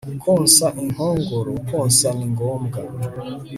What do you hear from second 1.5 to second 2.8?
Konsa ni ngombwa